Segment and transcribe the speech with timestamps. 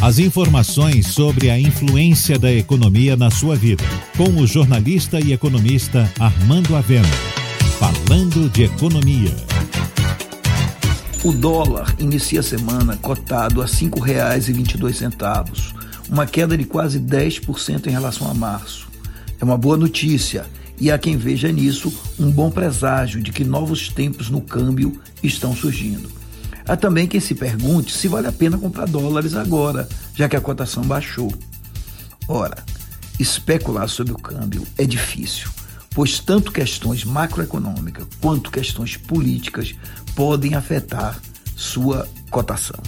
[0.00, 3.82] As informações sobre a influência da economia na sua vida,
[4.16, 7.08] com o jornalista e economista Armando Avena.
[7.80, 9.34] Falando de economia.
[11.24, 15.74] O dólar inicia a semana cotado a R$ 5,22,
[16.08, 18.86] uma queda de quase 10% em relação a março.
[19.40, 20.46] É uma boa notícia
[20.80, 25.56] e há quem veja nisso um bom presságio de que novos tempos no câmbio estão
[25.56, 26.08] surgindo.
[26.68, 30.40] Há também quem se pergunte se vale a pena comprar dólares agora, já que a
[30.40, 31.32] cotação baixou.
[32.28, 32.62] Ora,
[33.18, 35.48] especular sobre o câmbio é difícil,
[35.94, 39.74] pois tanto questões macroeconômicas quanto questões políticas
[40.14, 41.18] podem afetar
[41.56, 42.80] sua cotação.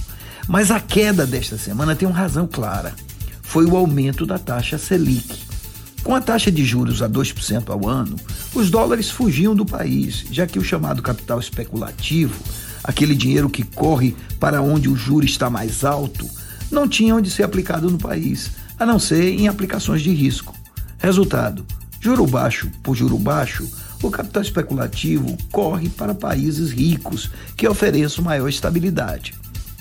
[0.47, 2.95] Mas a queda desta semana tem uma razão clara.
[3.41, 5.49] Foi o aumento da taxa Selic.
[6.03, 8.17] Com a taxa de juros a 2% ao ano,
[8.55, 12.35] os dólares fugiam do país, já que o chamado capital especulativo
[12.83, 16.29] aquele dinheiro que corre para onde o juro está mais alto,
[16.71, 20.55] não tinha onde ser aplicado no país, a não ser em aplicações de risco.
[20.99, 21.65] Resultado:
[22.01, 23.69] juro baixo por juro baixo,
[24.03, 29.35] o capital especulativo corre para países ricos que ofereçam maior estabilidade.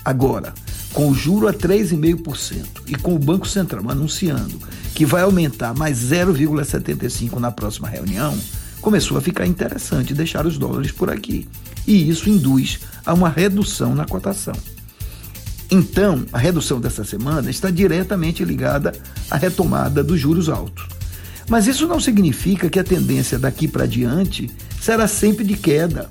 [0.04, 0.52] Agora,
[0.92, 4.58] com o juro a 3,5% e com o Banco Central anunciando
[4.94, 8.36] que vai aumentar mais 0,75 na próxima reunião,
[8.80, 11.48] começou a ficar interessante deixar os dólares por aqui.
[11.86, 14.54] E isso induz a uma redução na cotação.
[15.70, 18.92] Então, a redução dessa semana está diretamente ligada
[19.30, 20.88] à retomada dos juros altos.
[21.48, 26.10] Mas isso não significa que a tendência daqui para diante será sempre de queda,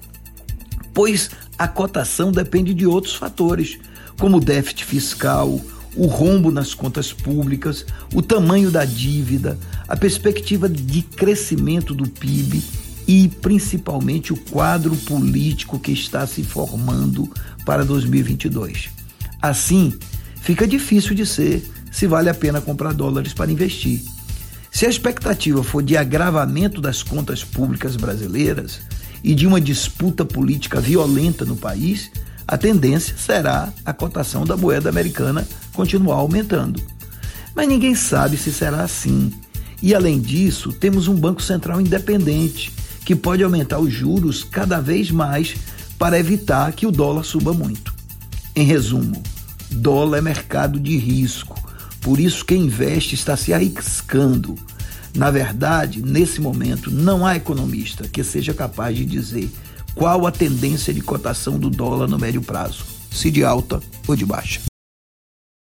[0.93, 3.79] pois a cotação depende de outros fatores,
[4.17, 5.59] como o déficit fiscal,
[5.95, 9.57] o rombo nas contas públicas, o tamanho da dívida,
[9.89, 12.63] a perspectiva de crescimento do PIB
[13.07, 17.27] e principalmente o quadro político que está se formando
[17.65, 18.89] para 2022.
[19.41, 19.97] Assim,
[20.41, 24.03] fica difícil de ser se vale a pena comprar dólares para investir.
[24.71, 28.81] Se a expectativa for de agravamento das contas públicas brasileiras
[29.23, 32.11] e de uma disputa política violenta no país,
[32.47, 36.79] a tendência será a cotação da moeda americana continuar aumentando.
[37.55, 39.33] Mas ninguém sabe se será assim.
[39.81, 42.71] E além disso, temos um Banco Central independente
[43.05, 45.55] que pode aumentar os juros cada vez mais
[45.97, 47.93] para evitar que o dólar suba muito.
[48.55, 49.21] Em resumo,
[49.71, 51.59] dólar é mercado de risco,
[52.01, 54.55] por isso quem investe está se arriscando.
[55.15, 59.49] Na verdade, nesse momento, não há economista que seja capaz de dizer
[59.95, 64.25] qual a tendência de cotação do dólar no médio prazo, se de alta ou de
[64.25, 64.68] baixa.